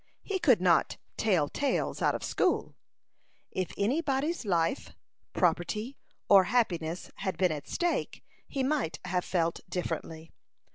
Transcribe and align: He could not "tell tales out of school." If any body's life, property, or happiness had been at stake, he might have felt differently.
He 0.23 0.39
could 0.39 0.61
not 0.61 0.97
"tell 1.15 1.47
tales 1.47 2.01
out 2.01 2.15
of 2.15 2.23
school." 2.23 2.75
If 3.51 3.71
any 3.77 4.01
body's 4.01 4.45
life, 4.45 4.95
property, 5.31 5.95
or 6.27 6.45
happiness 6.45 7.11
had 7.17 7.37
been 7.37 7.51
at 7.51 7.67
stake, 7.67 8.23
he 8.47 8.63
might 8.63 8.97
have 9.05 9.23
felt 9.23 9.59
differently. 9.69 10.31